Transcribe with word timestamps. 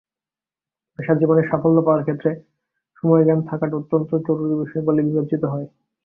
পেশাজীবনে 0.99 1.41
সাফল্য 1.49 1.77
পাওয়ার 1.85 2.03
ক্ষেত্রে 2.03 2.31
সময়জ্ঞান 2.97 3.39
থাকাটা 3.49 3.75
অত্যন্ত 3.77 4.09
জরুরি 4.27 4.55
বিষয় 4.61 4.83
বলেই 4.87 5.07
বিবেচিত 5.07 5.43
হয়। 5.45 5.67